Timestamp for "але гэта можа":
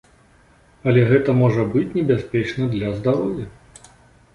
0.91-1.67